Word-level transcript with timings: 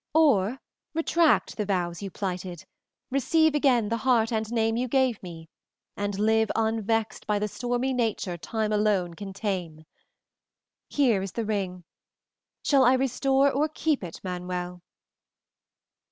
Or 0.15 0.57
retract 0.95 1.57
the 1.57 1.65
vows 1.67 2.01
you 2.01 2.09
plighted, 2.09 2.65
receive 3.11 3.53
again 3.53 3.89
the 3.89 3.97
heart 3.97 4.31
and 4.31 4.51
name 4.51 4.75
you 4.75 4.87
gave 4.87 5.21
me, 5.21 5.47
and 5.95 6.17
live 6.17 6.49
unvexed 6.55 7.27
by 7.27 7.37
the 7.37 7.47
stormy 7.47 7.93
nature 7.93 8.35
time 8.35 8.71
alone 8.73 9.13
can 9.13 9.31
tame. 9.31 9.85
Here 10.89 11.21
is 11.21 11.33
the 11.33 11.45
ring. 11.45 11.83
Shall 12.63 12.83
I 12.83 12.95
restore 12.95 13.51
or 13.51 13.69
keep 13.69 14.03
it, 14.03 14.19
Manuel?" 14.23 14.81